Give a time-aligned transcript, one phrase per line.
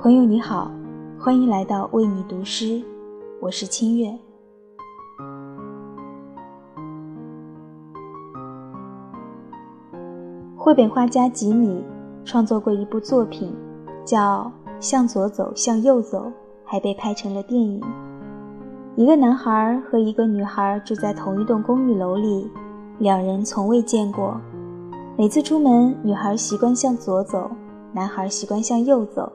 [0.00, 0.70] 朋友你好，
[1.18, 2.80] 欢迎来到为你读诗，
[3.40, 4.16] 我是清月。
[10.56, 11.84] 绘本画家吉米
[12.24, 13.52] 创作过一部作品，
[14.04, 14.48] 叫
[14.78, 16.26] 《向左走，向右走》，
[16.64, 17.82] 还被拍成了电影。
[18.94, 22.48] 一个男孩和一个女孩住在同一栋公寓楼里，
[23.00, 24.40] 两人从未见过。
[25.16, 27.50] 每次出门，女孩习惯向左走，
[27.92, 29.32] 男孩习惯向右走。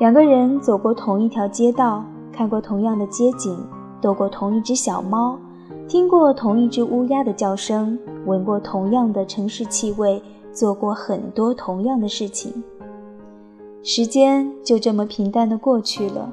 [0.00, 3.54] 两个人走过同一条街道，看过同样的街景，
[4.00, 5.38] 逗过同一只小猫，
[5.86, 10.22] 听过同一只乌鸦的叫声，闻过同样的城市气味，
[10.54, 12.64] 做过很多同样的事情。
[13.82, 16.32] 时间就这么平淡地过去了。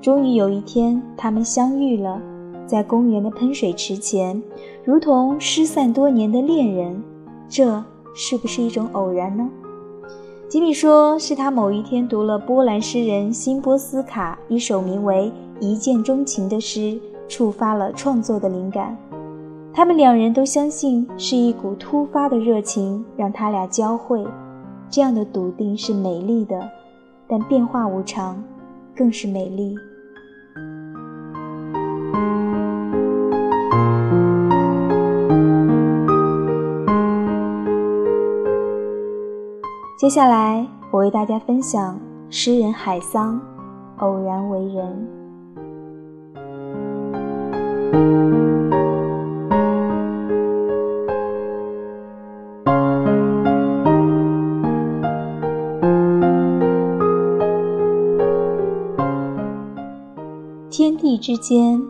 [0.00, 2.22] 终于有一天，他们相遇了，
[2.68, 4.40] 在公园的喷水池前，
[4.84, 7.02] 如同失散多年的恋人。
[7.48, 7.82] 这
[8.14, 9.50] 是不是一种偶然呢？
[10.52, 18.94] 吉米说：“是他某一天读了波兰诗人辛波斯卡一首名为《一见钟情》的诗，触发了创作的灵感。
[19.72, 24.22] 他们两人都相信是一股突发的热情让他俩交汇。
[24.90, 26.68] 这样的笃定是美丽的，
[27.26, 28.44] 但变化无常，
[28.94, 29.74] 更是美丽。”
[40.02, 41.96] 接下来，我为大家分享
[42.28, 43.40] 诗人海桑
[43.98, 45.08] 《偶然为人》。
[60.68, 61.80] 天地之间，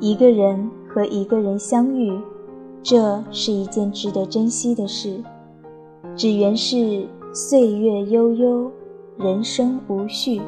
[0.00, 2.18] 一个人和一个人相遇，
[2.82, 5.22] 这是一件值得珍惜的事。
[6.16, 7.06] 只缘是。
[7.32, 8.68] 岁月悠悠，
[9.16, 10.42] 人生无序。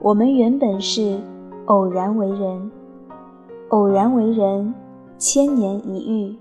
[0.00, 1.20] 我们原本是
[1.66, 2.70] 偶然为人，
[3.68, 4.72] 偶然为人，
[5.18, 6.34] 千年一遇。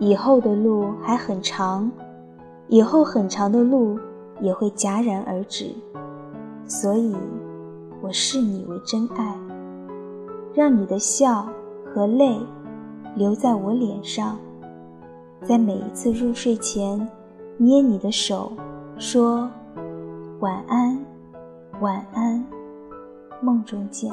[0.00, 1.88] 以后的路还很长，
[2.66, 3.96] 以后很长的路
[4.40, 5.66] 也会戛然而止。
[6.66, 7.14] 所以，
[8.02, 9.38] 我视你为真爱，
[10.52, 11.46] 让你的笑
[11.94, 12.36] 和泪
[13.14, 14.36] 留在我脸上，
[15.42, 17.08] 在每一次入睡前。
[17.58, 18.52] 捏你的手，
[18.98, 19.50] 说
[20.40, 21.02] 晚安，
[21.80, 22.44] 晚安，
[23.40, 24.12] 梦中见。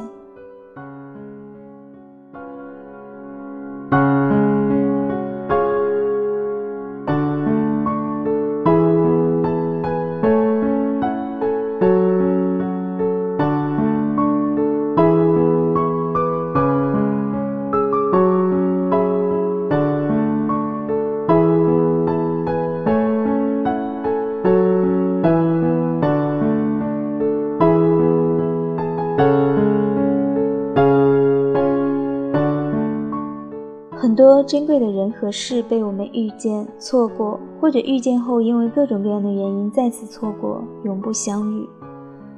[34.03, 41.66] 很多珍贵的人和事被我们遇见、错过，或者遇见后因为各种各样的原因再次错过，永不相遇。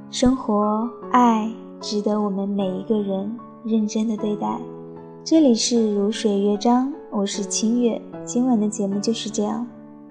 [0.08, 4.60] 生活、爱值得我们每一个人认真的对待。
[5.24, 8.00] 这里是如水乐章，我是清月。
[8.24, 9.66] 今晚的节目就是这样，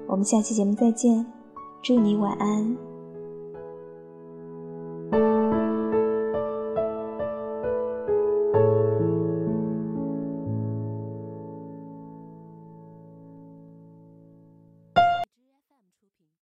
[0.08, 1.26] 我们下期节目再见，
[1.82, 2.76] 祝你晚安。